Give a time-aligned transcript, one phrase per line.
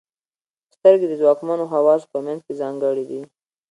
[0.75, 3.21] •سترګې د ځواکمنو حواسو په منځ کې ځانګړې دي.